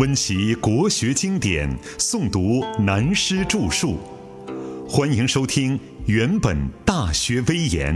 [0.00, 3.98] 温习国学经典，诵读南师著述。
[4.88, 6.56] 欢迎收听《原本
[6.86, 7.94] 大学威严》，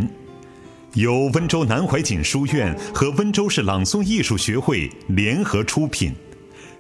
[0.93, 6.13] 由温州南怀瑾书院和温州市朗诵艺术学会联合出品，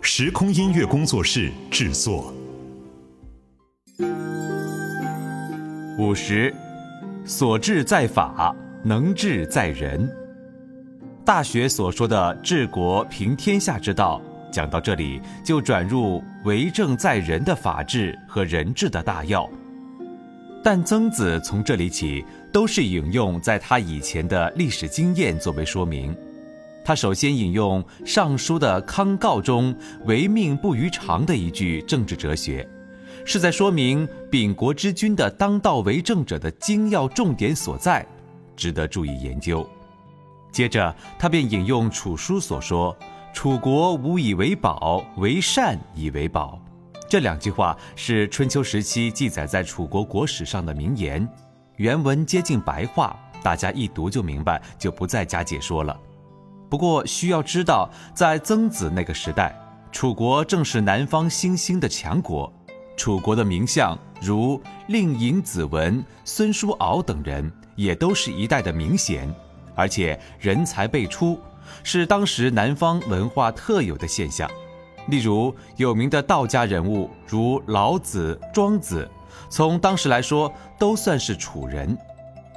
[0.02, 2.30] 时空音乐工作室制作。
[5.98, 6.54] 五十，
[7.25, 8.54] 所治在法，
[8.84, 10.06] 能治在人。
[11.25, 14.21] 大学所说的治国平天下之道。
[14.54, 19.50] 讲到这里，就转入为政在人的法治和人治的大要。
[20.63, 26.17] 但曾子从这里起，都是引用在他以前的历史经验作为说明。
[26.85, 29.75] 他首先引用《尚书》的康诰中
[30.07, 32.64] “唯命不于常”的一句政治哲学，
[33.25, 38.06] 是在说明秉国之君的当道为政者的精要重点所在，
[38.55, 39.69] 值得注意研究。
[40.52, 42.97] 接着，他便引用楚书所说。
[43.34, 46.56] 楚国无以为宝，为善以为宝。
[47.10, 51.28] 这两句话是春秋时期记载在楚国国史上的名言，
[51.76, 55.98] 原文接近白话，大家一读就明白，就不再加解说了。
[56.70, 59.54] 不过需要知道，在曾子那个时代，
[59.91, 62.50] 楚国正是南方新兴的强国，
[62.96, 69.28] 楚国的名相如令尹、子文、孙叔敖等人，也都是一代的名贤，
[69.74, 71.36] 而且人才辈出。
[71.82, 74.50] 是当时南方文化特有的现象，
[75.08, 79.08] 例如有名的道家人物如老子、庄子，
[79.48, 81.96] 从当时来说都算是楚人。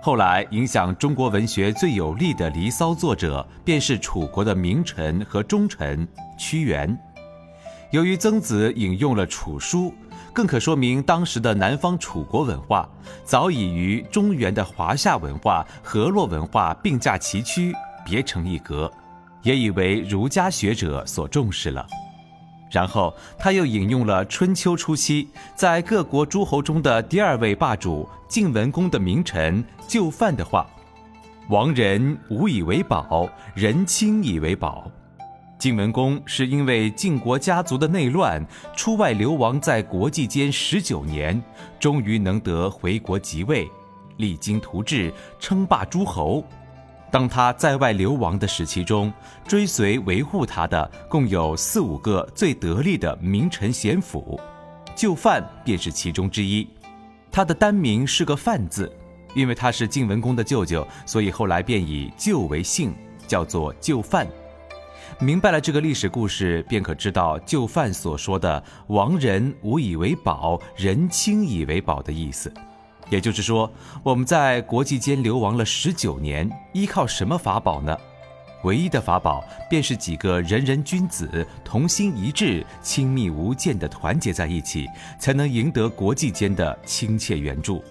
[0.02, 6.98] 后来影响中国文学最有力的《离骚》作者，便是楚国的名臣和忠臣屈原。
[7.92, 9.94] 由于曾子引用了楚书，
[10.32, 12.88] 更可说明当时的南方楚国文化
[13.26, 17.74] 早已与中原的华夏文化、河洛文化并驾齐驱。
[18.06, 18.90] 别成一格，
[19.44, 21.86] 也以为儒家学者所重视了。
[22.70, 30.68] 然后他又引用了春秋初期在各国诸侯中的第二位霸主晋文公的名臣就范的话
[31.48, 34.92] ：“亡人无以为宝，人亲以为宝。”
[35.58, 38.46] 晋文公是因为晋国家族的内乱，
[38.76, 41.42] 出外流亡在国际间十九年，
[41.80, 43.68] 终于能得回国即位，
[44.18, 46.44] 励精图治，称霸诸侯。
[47.18, 49.12] 当他在外流亡的时期中，
[49.48, 54.40] 追随维护他的共有四五个最得力的名臣贤辅，
[54.96, 56.68] 就范便是其中之一。
[57.32, 58.96] 他的单名是个范字，
[59.34, 62.94] 因为他是晋文公的舅舅，所以后来便以舅为姓，
[63.26, 64.28] 叫做旧范。
[65.20, 72.54] 明白了这个历史故事，便可知道旧范所说的“亡人无以为宝，人亲以为宝”的意思。
[73.10, 73.72] 也就是说，
[74.04, 77.98] 我们在国际间流亡了十九年，依靠什么法宝呢？
[78.64, 84.88] 唯一的法宝便是几个人人君子同心一致、亲密无间的团结在一起，
[85.20, 87.84] 才能赢得国际间的亲切援助。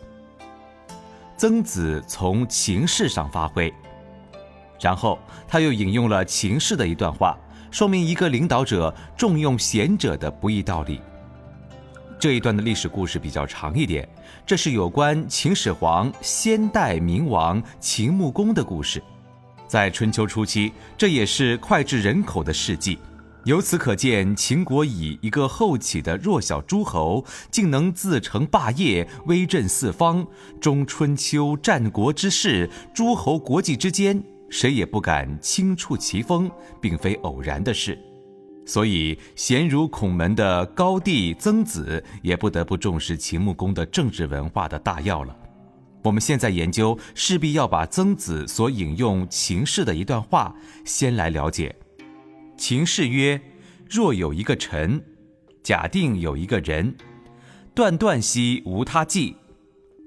[1.36, 3.72] 曾子从情势上发挥，
[4.80, 7.38] 然后他又引用了情势的一段话，
[7.70, 11.00] 说明一个领导者重用贤者的不易道理。
[12.18, 14.08] 这一段的历史故事比较长一点，
[14.46, 19.02] 这是有关秦始皇先代明王秦穆公的故事。
[19.68, 22.98] 在春秋初期，这也是脍炙人口的事迹。
[23.44, 30.26] 由此可见，秦国以一个后起的弱小诸侯，竟能自成霸业，威震四方。
[30.58, 36.50] 中春秋战国之势，诸侯国际之间，谁也不敢轻触其锋，
[36.80, 37.98] 并非偶然的事。
[38.66, 45.34] 所以，贤如孔门的高帝曾子也不得不重视秦穆公的政治文化的大要了。
[46.02, 51.74] 我们现在研究，势必要把曾子所引用秦氏的一段话先来了解。
[52.56, 53.40] 秦氏曰
[53.88, 55.00] ：“若有一个臣，
[55.62, 56.96] 假定有一个人，
[57.72, 59.36] 断断兮无他计，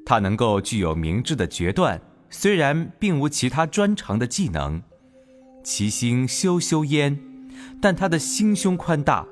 [0.05, 4.81] 他能够具有明智的决断，虽然并无其他专长的技能，
[5.63, 7.17] 其心修修焉。”
[7.81, 9.25] 但他的心胸宽大，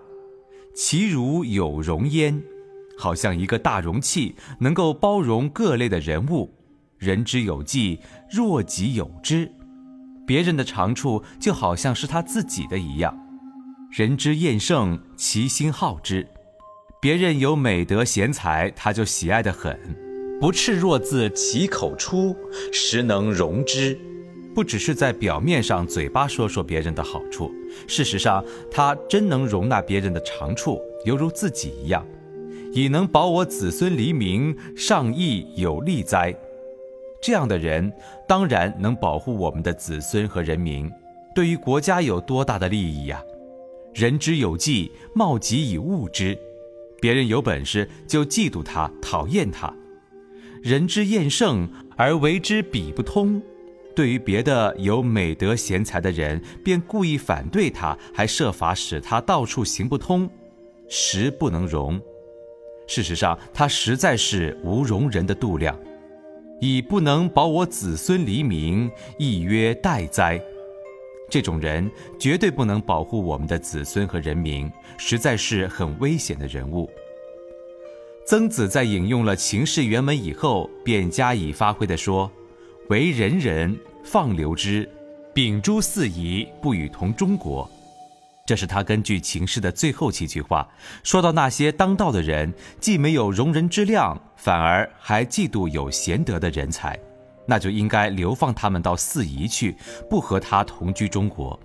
[0.76, 2.42] 其如有容焉，
[2.98, 6.54] 好像一个大容器，能够包容各类的人物。
[6.98, 8.00] 人之有技，
[8.32, 9.52] 若己有之，
[10.26, 13.16] 别人的长处就好像是他自己的一样。
[13.92, 16.28] 人之厌胜，其心好之。
[17.00, 19.80] 别人有美德贤才，他就喜爱的很，
[20.42, 22.36] 不赤若自其口出，
[22.74, 24.00] 实能容之。
[24.58, 27.52] 不只是在表面上嘴巴说说别人的好处，
[27.86, 32.04] 事实上他真能容纳别人的长处，犹如自己一样，
[32.74, 36.36] 以能保我子孙黎民，上义有利哉？
[37.22, 37.94] 这样的人
[38.28, 40.92] 当然能保护我们的子孙和人民，
[41.36, 43.22] 对于国家有多大的利益呀？
[43.94, 46.36] 人之有计，貌己以物之。
[47.00, 49.72] 别人有本事就嫉妒他，讨厌他；
[50.64, 53.40] 人之厌胜而为之比不通。
[53.98, 60.30] 对于别的有美德贤才的人，便故意反对他，还设法使他到处行不通，
[60.88, 62.00] 实不能容。
[62.86, 65.76] 事实上，他实在是无容人的度量，
[66.62, 70.40] 以不能保我子孙黎民，亦曰待哉。
[71.28, 71.90] 这种人
[72.20, 76.88] 绝对不能保护我们的子孙和人民，实在是很危险的人物。
[78.28, 82.32] 曾子在引用了秦氏原文以后，便加以发挥地说
[82.90, 84.90] ：“为人人，放流之，
[85.34, 87.70] 秉诸四夷，不与同中国。”
[88.48, 90.66] 这是他根据秦氏的最后几句话，
[91.04, 96.98] 说到那些当道的人，既没有容人之量，反而还嫉妒有贤德的人才。
[97.46, 99.76] 那就应该流放他们到四夷去，
[100.10, 101.60] 不和他同居中国。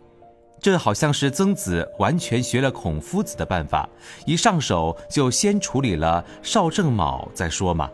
[0.60, 3.88] 这好像是曾子完全学了孔夫子的办法，
[4.26, 7.88] 一上手就先处理了邵正卯再说嘛。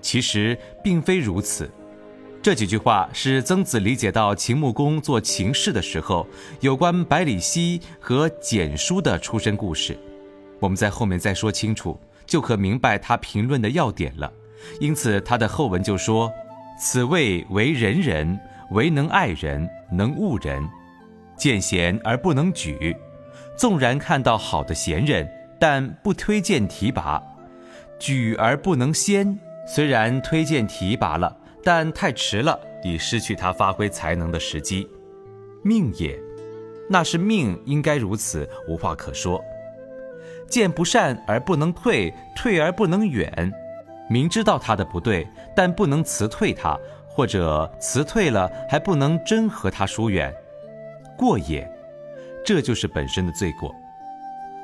[0.00, 1.70] 其实并非如此。
[2.42, 6.26] 这几句话是曾子理解到秦穆公做秦氏的时候，
[6.58, 9.96] 有关百里奚和简书的出身故事。
[10.58, 11.96] 我们在后面再说清楚，
[12.26, 14.32] 就可明白他评论的要点了。
[14.80, 16.30] 因此他的后文就说。
[16.80, 18.36] 此谓为人人，
[18.72, 20.68] 唯能爱人，能恶人，
[21.36, 22.96] 见贤而不能举。
[23.56, 25.28] 纵然看到好的贤人，
[25.60, 27.22] 但不推荐提拔；
[28.00, 34.88] 举而不能先，虽然推荐提拔了，但太迟了，已失去他发挥才能的时机。
[35.62, 36.18] 命也，
[36.88, 39.42] 那是命，应该如此，无话可说。
[40.48, 43.52] 见不善而不能退，退而不能远。
[44.10, 45.26] 明知道他的不对，
[45.56, 46.76] 但不能辞退他，
[47.06, 50.34] 或者辞退了还不能真和他疏远，
[51.16, 51.66] 过也。
[52.44, 53.72] 这就是本身的罪过。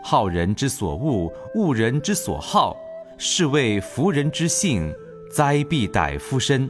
[0.02, 2.76] 好人之所恶，恶人之所好，
[3.16, 4.92] 是谓服人之性，
[5.32, 6.68] 灾必逮夫身。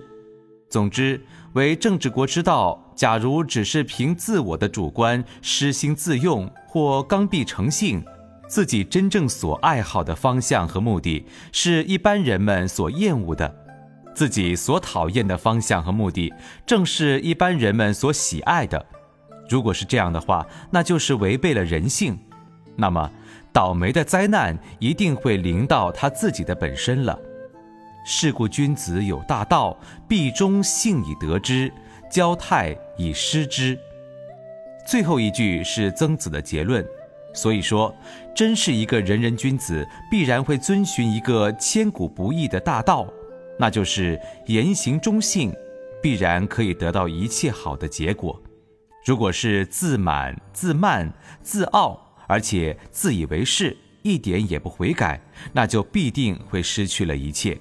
[0.69, 1.21] 总之，
[1.55, 8.05] 为政治国之道，假如只是凭自我的主观失心自用，或刚愎成性。
[8.47, 13.47] 自己真正所爱好的方向和目的，是一般人们所厌恶的；
[14.15, 16.33] 自己所讨厌的方向和目的，
[16.65, 18.87] 正是一般人们所喜爱的。
[19.51, 22.19] 如果是这样的话，那就是违背了人性。
[22.77, 23.11] 那么，
[23.53, 27.19] 倒霉的灾难一定会临到他自己的本身了。
[28.05, 29.77] 是故君子有大道，
[30.09, 31.73] 必忠信以得之，
[32.11, 33.79] 交泰以失之。
[34.87, 36.85] 最后一句是曾子的结论。
[37.35, 37.95] 所以说，
[38.35, 43.07] 真是一个仁人君子，必然会遵循一个千古不易的大道，
[43.59, 45.53] 那就是言行忠信，
[46.03, 48.43] 必然可以得到一切好的结果。
[49.05, 51.13] 如果是自满、自慢、
[51.43, 55.21] 自傲，而且自以为是，一点也不悔改，
[55.53, 57.57] 那就必定会失去了一切。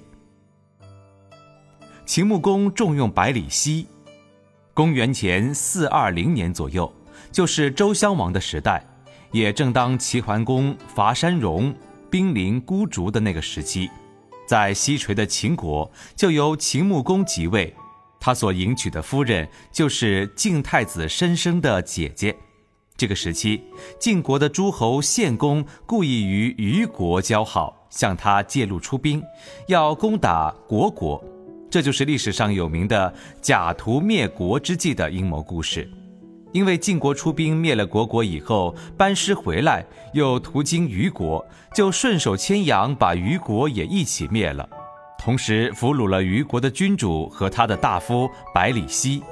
[2.08, 3.86] 秦穆公重用百里奚，
[4.72, 6.90] 公元前四二零年左右，
[7.30, 8.82] 就是周襄王的时代。
[9.30, 11.70] 也正当齐桓公伐山戎、
[12.08, 13.90] 兵临孤竹的那个时期，
[14.46, 17.76] 在西陲的秦国就由秦穆公即位，
[18.18, 22.34] 他所迎娶的夫人就是晋太子申生的姐姐。
[22.96, 23.62] 这个时期，
[24.00, 29.22] 晋国的诸侯献公故意与虞国交好，向他借路出兵，
[29.66, 31.22] 要攻打虢国，
[31.70, 35.88] 这就是历史上有名的假途灭国之计的阴谋故事。
[36.52, 39.84] 因为晋国出兵灭了虢国以后，班师回来，
[40.14, 41.44] 又途经虞国，
[41.74, 44.66] 就顺手牵羊把虞国也一起灭了，
[45.18, 49.22] 同时俘虏了虞国的君主和他的大夫百里奚。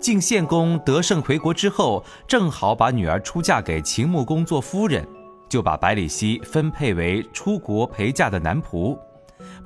[0.00, 5.06] 晋献公得胜回国之后，正好把女儿出嫁给秦穆公做夫人，
[5.50, 8.98] 就把百里奚分配为出国陪嫁的男仆，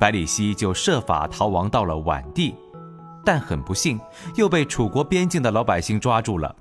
[0.00, 2.54] 百里奚就设法逃亡到了宛地。
[3.22, 4.00] 但很不幸，
[4.34, 6.56] 又被楚国边境的老百姓抓住了。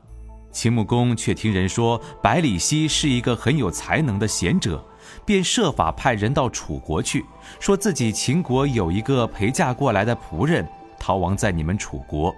[0.52, 4.84] 秦穆公却听人说百里奚是一个很有才能的贤者，
[5.24, 7.24] 便设法派人到楚国去，
[7.62, 10.68] 说自己秦国有一个陪嫁过来的仆人
[11.00, 12.36] 逃亡在你们楚国，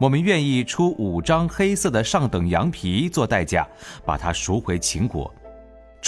[0.00, 3.68] 我们愿意出五张黑色的上等羊皮做代价，
[4.06, 5.30] 把他赎回秦国。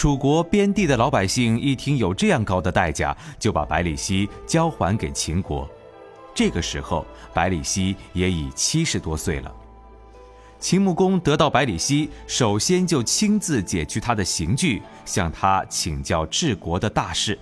[0.01, 5.69] 楚国边地的老百姓一听有这样高的代价，就把百里奚交还给秦国。
[6.35, 7.05] 这个时候，
[7.35, 9.55] 百里奚也已七十多岁了。
[10.59, 17.39] 秦穆公得到百里奚，首先就亲自解去他的刑具，向他请教治国的大事。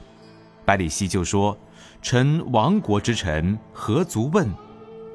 [0.64, 1.56] 百里奚就说
[2.02, 4.52] ：“臣亡国之臣，何足问？”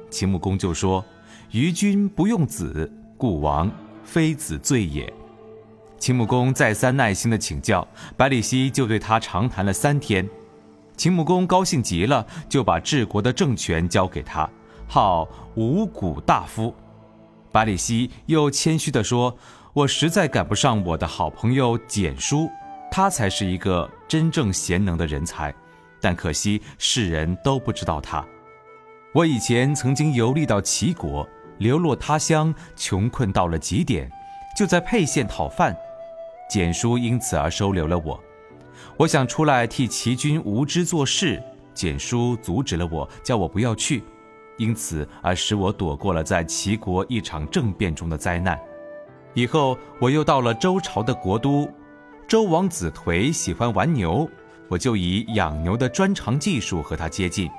[0.08, 1.04] 秦穆公就说
[1.52, 3.70] ：“于君不用子，故亡，
[4.02, 5.12] 非子罪也。”
[6.04, 10.28] 秦穆公再三耐心的请教，百里奚就对他长谈了三天。
[10.98, 14.46] 秦穆公高兴极了，就把治国的政权交给他，
[14.86, 16.74] 号五谷大夫。
[17.50, 19.34] 百里奚又谦虚地说
[19.72, 22.50] ：“我实在赶不上我的好朋友简叔，
[22.90, 25.54] 他才是一个真正贤能的人才，
[26.02, 28.22] 但可惜世人都不知道他。
[29.14, 34.12] 我以前曾经游历到齐国，流落他乡，穷困到了极点，
[34.54, 35.74] 就在沛县讨饭，
[36.54, 38.22] 简叔因此而收留了我。”
[38.96, 41.42] 我想出来替齐军无知做事，
[41.74, 44.04] 简叔阻止了我，叫我不要去，
[44.56, 48.56] 因此而使我躲过了在齐国一场政变中的灾难。
[49.32, 51.68] 以后我又到了周朝的国都，
[52.28, 54.30] 周王子颓喜欢玩牛，
[54.68, 57.50] 我就以养牛的专长技术和他接近。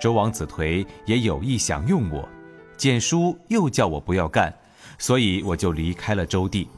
[0.00, 2.28] 周王子颓也有意想用我，
[2.76, 4.54] 简叔又叫我不要干，
[4.98, 6.68] 所以我就离开了周地。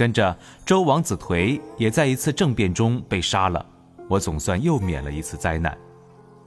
[0.00, 3.62] 跟着周王子颓也在一次政变中被杀了，
[4.08, 5.76] 我总算又免了一次灾难。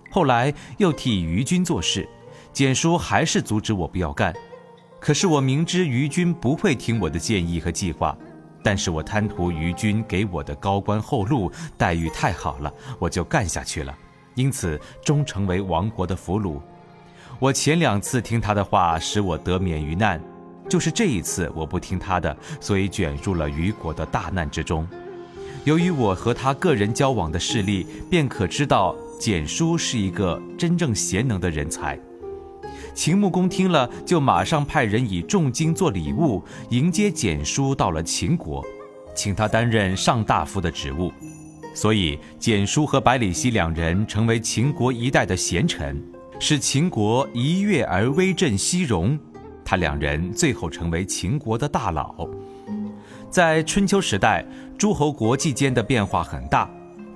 [0.09, 2.09] 后来又替于军做事，
[2.51, 4.33] 简叔还是阻止我不要干。
[4.99, 8.17] 可是我明知于军不会听我的建议和计划，
[8.63, 13.95] 但是我贪图于军给我的高官厚禄待遇太好了，我就干下去了，
[14.33, 16.59] 因此终成为亡国的俘虏。
[17.37, 20.19] 我前两次听他的话，使我得免于难。
[20.69, 24.87] 就是这一次，我不听他的，所以卷入了虞国的大难之中。
[25.65, 31.97] 由于我和他个人交往的事例，便可知道简叔是一个真正贤能的人才。
[32.93, 38.63] 秦穆公听了，就马上派人以重金做礼物迎接简叔到了秦国，
[39.15, 41.11] 请他担任上大夫的职务。
[41.73, 46.03] 所以，简叔和百里奚两人成为秦国一代的贤臣，
[46.39, 49.17] 使秦国一跃而威震西戎。
[49.75, 52.27] 两人最后成为秦国的大佬。
[53.29, 54.45] 在春秋时代，
[54.77, 56.69] 诸侯国际间的变化很大。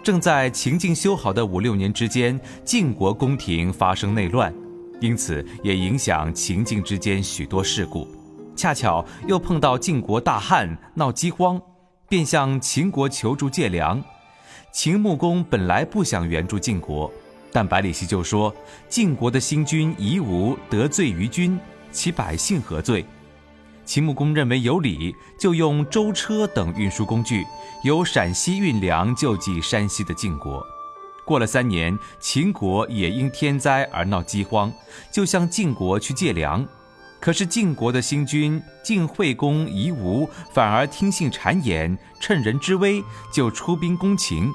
[0.03, 4.53] 正在秦晋修好的五六年之间，晋国宫廷发生内乱，
[5.01, 8.07] 因此也影响秦晋之间许多事故。
[8.55, 11.61] 恰巧又碰到晋国大旱，闹饥荒，
[12.09, 14.01] 便向秦国求助借粮。
[14.71, 17.11] 秦穆公本来不想援助晋国，
[17.51, 18.53] 但百里奚就说
[18.89, 21.59] ：“晋国的新君夷吾得罪于君。”
[21.97, 23.03] 其百姓何罪？
[23.83, 27.43] 秦穆公认为有理，就用舟车等运输工具，
[27.83, 30.63] 由陕西运粮救济山西的晋国。
[31.25, 34.71] 过了三年，秦国也因天灾而闹饥荒，
[35.11, 36.63] 就向晋国去借粮。
[37.19, 44.47] 可是晋国的新君晋惠公夷吾反而听信谗言，趁人之危就出兵攻秦。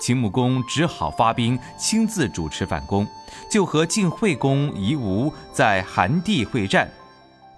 [0.00, 3.06] 秦穆公只好发兵，亲自主持反攻，
[3.50, 6.90] 就和晋惠公夷吾在韩地会战。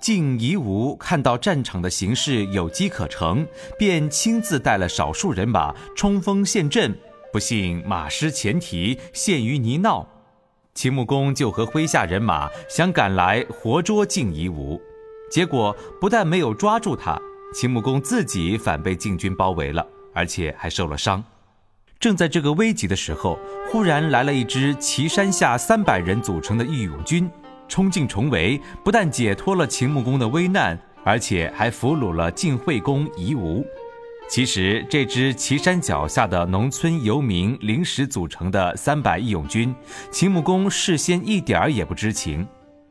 [0.00, 3.46] 晋夷吾看到战场的形势有机可乘，
[3.78, 6.92] 便亲自带了少数人马冲锋陷阵，
[7.32, 10.04] 不幸马失前蹄，陷于泥淖。
[10.74, 14.80] 秦穆公就和麾下人马想赶来活捉晋夷吾，
[15.30, 17.16] 结果不但没有抓住他，
[17.54, 21.22] 秦穆公自己反被晋军包围了，而且还受了伤。
[22.02, 23.38] 正在这个危急的时候，
[23.70, 27.30] 忽然来了一支岐山下三百人组成的义勇军，
[27.68, 33.64] 冲进重围，不但解脱了秦穆公的危难，而且还俘虏了晋惠公夷吾。
[34.28, 39.72] 其实，这支岐山脚下的农村游民临时组成的三百义勇军，
[40.10, 42.44] 秦穆公事先一点儿也不知情。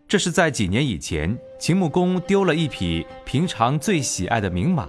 [0.07, 4.87] 这是在几年以前，秦穆公丢了一匹平常最喜爱的名马。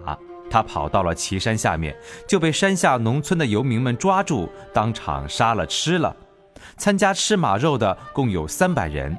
[0.52, 1.96] 他跑到了岐山下面，
[2.28, 6.14] 就被山下农村的游民们抓住，当场杀了吃了。
[6.76, 9.16] 参加吃马肉的共有三百人。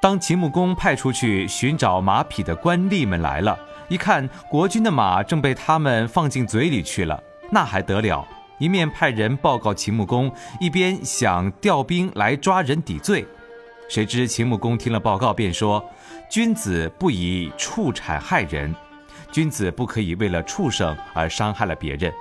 [0.00, 3.58] 当秦穆公派出去寻找马匹的官吏们来了，
[3.88, 8.26] 一看国君的马正被他们放进嘴里去了，那还得了？
[8.58, 13.26] 一面派人报告秦穆公，一边想调兵来抓人抵罪。
[13.88, 15.84] 谁知秦穆公听了报告，便说
[16.30, 18.74] ：“君子不以畜产害人。”
[19.32, 22.12] 君子不可以为了畜生而伤害了别人。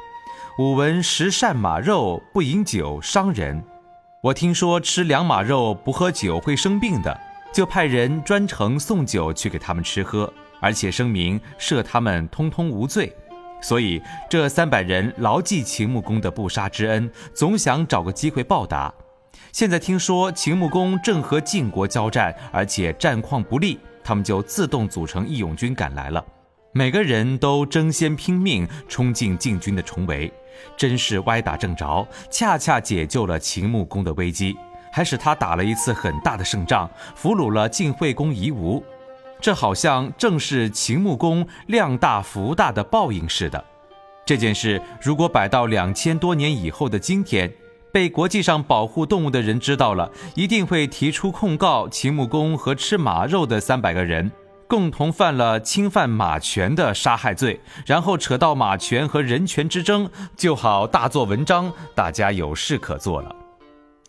[0.58, 3.64] 吾闻食善马肉，不饮酒伤人。
[4.22, 7.18] 我听说吃良马肉不喝酒会生病的，
[7.54, 13.16] 就派人专程送酒去给他们吃喝，而且声明赦他们通通无罪。
[13.62, 18.94] 所以这三百人牢记秦穆公的不杀之恩，总想找个机会报答。
[19.52, 26.24] 现在听说秦穆公正和晋国交战，而且战况不利，他们就自动组成义勇军赶来了。
[26.72, 30.32] 每个人都争先拼命冲进晋军的重围，
[30.78, 34.56] 真是歪打正着，恰恰解救了秦穆公的危机，
[34.92, 38.84] 还使他打了一次很大的胜仗，俘虏了晋惠公夷吾。
[39.42, 43.66] 这好像正是秦穆公量大福大的报应似的。
[44.24, 47.52] 这件事如果摆到两千多年以后的今天，
[47.92, 54.32] 被国际上保护动物的人知道了，一定会提出控告秦穆公和吃马肉的三百个人。
[54.70, 60.08] 共同犯了侵犯马权的杀害罪，然后扯到马权和人权之争，
[60.38, 63.36] 就好大做文章，大家有事可做了。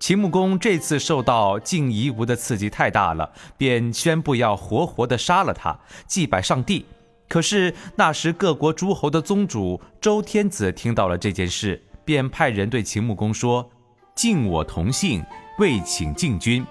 [0.01, 5.75] 秦穆公这次受到晋夷吾的刺激太大了，便宣布要活活的杀了他，
[6.07, 6.85] 祭拜上帝。
[7.27, 13.71] 可是那时各国诸侯的宗主周天子听到了这件事，便派人对秦穆公说
[14.15, 15.25] ：“晋我同姓，
[15.59, 16.63] 未请晋君。”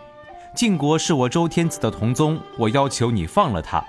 [0.55, 3.83] 晋国是我周天子的同宗，我要求你放了他。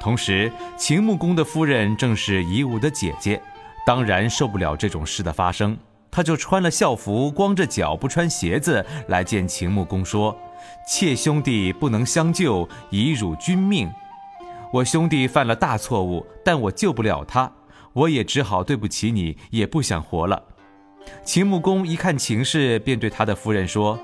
[0.00, 3.40] 同时，秦穆公的夫人正是夷吾的姐姐，
[3.86, 5.76] 当然受不了这种事的发生，
[6.10, 10.36] 他就穿了校服，光着脚不穿鞋子来见秦穆公，说
[10.88, 13.88] ：“妾兄弟不能相救，以辱君命。
[14.72, 17.52] 我兄弟犯了大错误，但我救不了他，
[17.92, 20.42] 我也只好对不起你，也不想活了。”
[21.24, 23.98] 秦穆公一看情势，便对他的夫人说。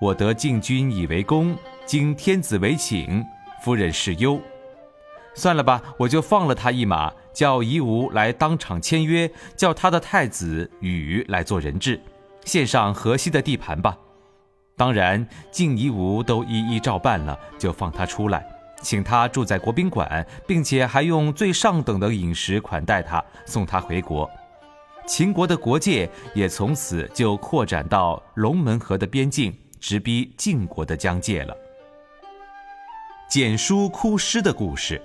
[0.00, 3.24] 我得晋君以为公，经天子为请，
[3.62, 4.40] 夫人是忧。
[5.34, 12.00] 算了吧，我就放了他一马，叫夷吾来当场签约，叫他的太子禹来做人质，
[12.44, 13.96] 献上河西的地盘吧。
[14.76, 18.46] 当然，晋夷吾都一一照办了，就放他出来，
[18.82, 24.28] 请他住在国宾馆，并且还用最上等的饮食款待他，送他回国。
[25.06, 29.54] 秦国的国界也从此就扩展到龙门河的边境。
[29.86, 31.54] 直逼晋国的疆界了。
[33.28, 34.98] 简书哭师的故事。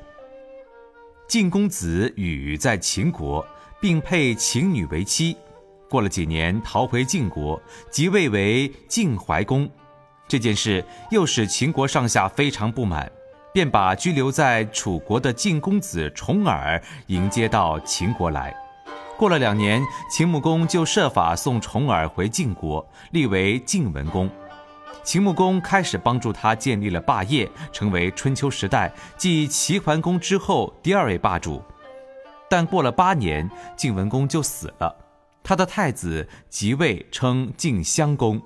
[1.28, 3.46] 晋公子羽在秦国，
[3.82, 5.36] 并配秦女为妻，
[5.90, 9.70] 过了几年逃回晋国，即位为晋怀公。
[10.30, 10.82] 这件事
[11.12, 13.12] 又使秦国上下非常不满，
[13.54, 18.56] 便把居留在楚国的晋公子重耳迎接到秦国来。
[19.18, 24.32] 过了两年，秦穆公就设法送重耳回晋国，立为晋文公。
[25.04, 31.62] 秦穆公开始帮助他建立了霸业，成为春秋时代继齐桓公之后第二位霸主。
[32.50, 34.96] 但过了八年，晋文公就死了，
[35.44, 38.42] 他的太子即位，称晋襄公。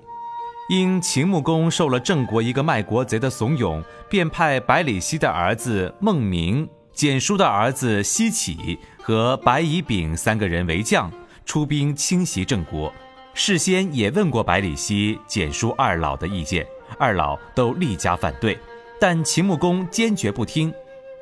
[0.70, 11.10] 因秦穆公受了郑国一个卖国贼的怂恿，便派百里奚的儿子孟明、简叔的儿子奚启和白乙丙三个人为将，
[11.44, 12.90] 出兵侵袭郑国。
[13.34, 16.64] 事先也问过百里奚、简叔二老的意见，
[16.98, 18.56] 二老都力加反对，
[19.00, 20.72] 但秦穆公坚决不听，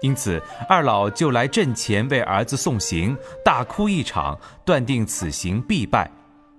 [0.03, 6.11] 因此二老就来阵前为儿子送行，大哭一场，断定此行必败，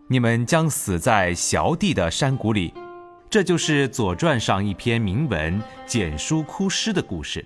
[0.08, 2.74] 你们将死在萧地的山谷里。
[3.30, 7.46] 这就是《左传》上一篇铭文《简叔哭师》的故事。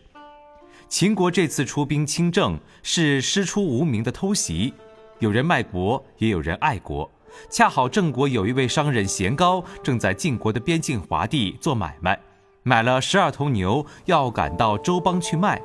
[0.90, 4.74] 秦国这次出兵亲郑，是师出无名的偷袭，
[5.20, 7.10] 有人卖国，也有人爱国。
[7.50, 12.20] 恰好郑国有一位商人贤高，正在晋国的边境华地做买卖，
[12.64, 15.62] 买了十二头牛，要赶到周邦去卖。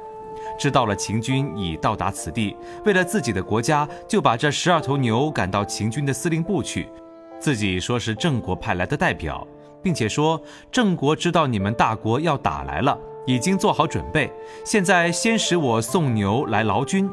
[0.58, 6.88] 知道了秦军已到达此地，为了自己的国家，就把这十二头牛赶到秦军的司令部去，
[7.38, 9.46] 自己说是郑国派来的代表，
[9.82, 14.32] 并且说郑国知道你们大国要打来了，已经做好准备，
[14.64, 17.08] 现在先使我送牛来劳军。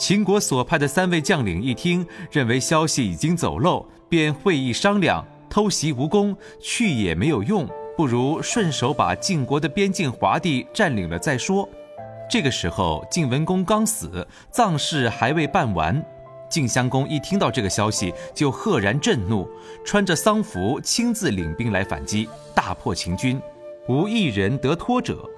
[0.00, 11.68] 秦国所派的三位将领一听，认为消息已经走漏，便会议商量：偷袭无功，去也没有用，不如顺手把晋国的边境华地占领了再说。
[12.30, 16.02] 这个时候，晋文公刚死，葬事还未办完。
[16.48, 19.46] 晋襄公一听到这个消息，就赫然震怒，
[19.84, 23.38] 穿着丧服，亲自领兵来反击，大破秦军，
[23.86, 25.28] 无一人得脱者。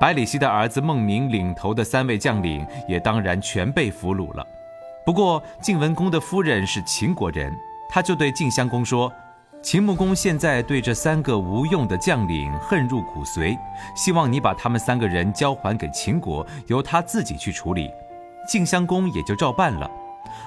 [0.00, 4.46] 百里奚的儿子孟明领头的三位将领也当然全被俘虏了。
[5.04, 7.52] 不过晋文公的夫人是秦国人，
[7.88, 9.12] 他就对晋襄公说
[9.60, 13.58] ：“秦穆公现在对这三个无用的将领恨入骨髓，
[13.96, 17.90] 希望你把他们三个人交还给秦国，由他自己去处理。”
[18.46, 19.90] 晋襄公也就照办了。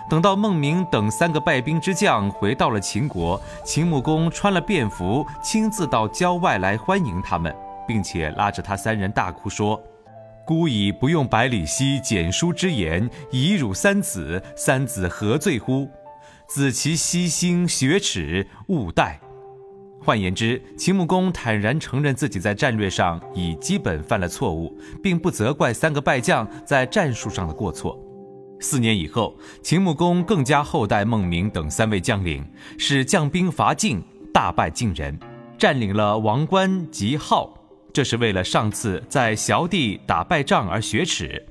[0.10, 7.54] 等到孟明等三个败兵之将回到了秦国，秦穆公穿了便服，亲自到郊外来欢迎他们。
[7.92, 9.78] 并且拉着他三人大哭说
[10.48, 15.90] ：“孤以不用百里奚、简书之言，以辱三子，三子何罪乎？
[16.48, 19.20] 子其悉心学耻，勿待。”
[20.02, 24.74] 换言之，秦穆公坦然承认自己在战略上已基本犯了错误，
[25.04, 28.00] 并不责怪三个败将在战术上的过错。
[28.62, 34.02] 四年以后，秦穆公更加厚待孟明等三位将领，使将兵伐晋，
[34.34, 35.20] 大败晋人，
[35.58, 37.54] 占领了王关及号。
[37.94, 41.46] 这是为了上次在萧地打败仗而雪耻，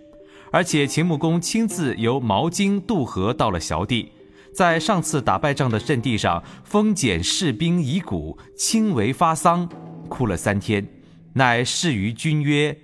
[0.50, 4.10] 而且秦穆公亲自由毛荆渡河到了萧地，
[4.54, 9.68] 在上次打败仗的阵地上封简士兵遗骨，亲为发丧，
[10.08, 10.86] 哭了三天，
[11.34, 12.76] 乃示于君曰：“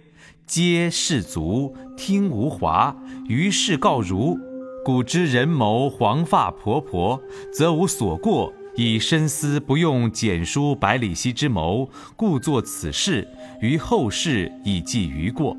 [0.46, 2.94] 皆士卒，听吾华。
[3.26, 4.38] 于是告如：
[4.84, 7.20] 古之人谋黄发婆婆，
[7.52, 8.52] 则无所过。
[8.76, 13.26] 以深思不用简书百里奚之谋，故作此事，
[13.60, 15.56] 于后世以记于过。”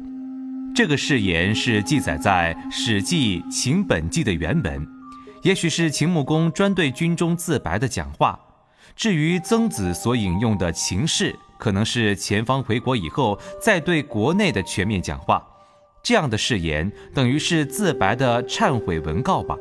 [0.75, 4.87] 这个誓言是记载在《史记·秦本纪》的原本，
[5.41, 8.39] 也许是秦穆公专对军中自白的讲话。
[8.95, 15.43] 至于曾子所引用的秦氏，可能是前方回国以后再对国内的全面讲话。
[16.03, 19.57] 这样的誓言等于是自白的忏悔文告吧。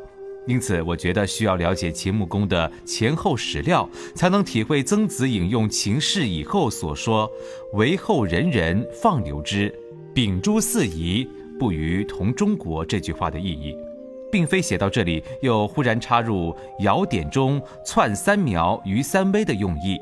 [0.47, 7.29] 因此，我觉得需要了解秦穆公的前后史料，才能体会曾子引用秦氏以后所说
[7.75, 9.75] “为后人人放流之”。
[10.15, 11.29] 秉诸四夷，
[11.59, 13.75] 不与同中国这句话的意义，
[14.31, 19.99] 并非写到这里又忽然插入尧典中篡三苗于三危的用意。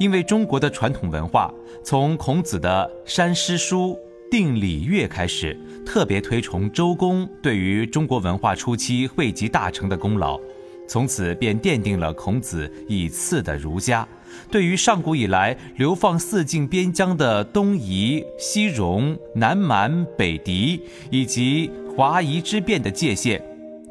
[0.00, 3.96] 因为中国的传统文化，从孔子的山师书
[4.30, 5.56] 定礼乐开始，
[5.86, 10.40] 特别推崇周公对于中国文化初期汇集大成的功劳，
[10.88, 14.06] 从此便奠定了孔子以次的儒家。
[14.50, 23.40] 对于上古以来流放四境边疆的东夷、西戎、南蛮、北狄以及华夷之变的界限，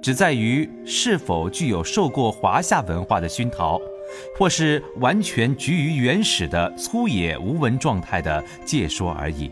[0.02, 3.80] 只在于是否具有受过华夏文化的熏陶，
[4.38, 9.50] 或是完全居于原始的粗野无闻状态的界说而已。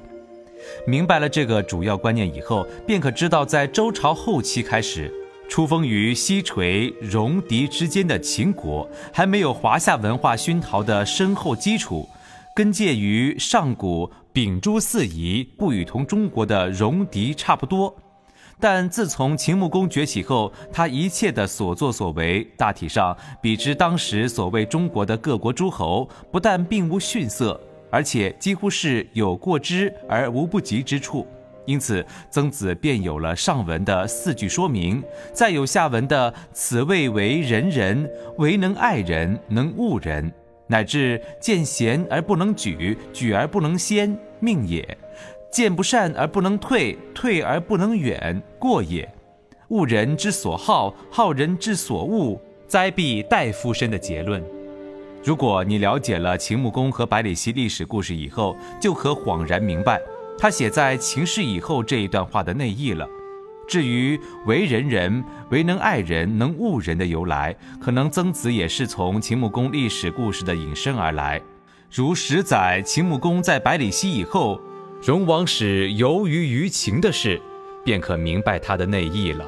[0.86, 5.12] 明白了这个主要观念以后，便可知道，在周朝后期开始。
[5.50, 12.08] 出封于西陲、戎狄之间的秦国，还没有华夏文化熏陶的深厚基础，
[12.56, 17.93] 跟介于上古秉诸四夷、不与同中国的戎狄差不多。
[18.62, 27.60] 但自从秦穆公崛起后，他一切的所作所为，大体上比之当时所谓中国的各国诸侯，不但并无逊色，
[27.91, 31.27] 而且几乎是有过之而无不及之处。
[31.65, 35.01] 因此，曾子便有了上文的四句说明，
[35.32, 40.30] 再有下文的“此谓为人人，唯能爱人，能恶人”，
[40.65, 44.82] 乃至“见贤而不能举，举而不能先，命也；
[45.51, 49.08] 见不善而不能退，退而不能远，过也。
[49.67, 54.43] 恶人之所好，好人之所恶，灾必待夫身”的结论。
[55.23, 60.01] 如果你了解了秦穆公和百里奚历史故事以后，就可恍然明白。
[60.38, 63.07] 他写在秦氏以后这一段话的内意了。
[63.67, 71.39] 至于为人人，唯能爱人，能恶人的由来，可能曾子也是从秦穆公历史故事的引申而来。
[71.91, 74.60] 如十载秦穆公在百里奚以后，
[75.03, 77.39] 荣王使由于于秦的事，
[77.86, 79.45] 便可明白他的内意了。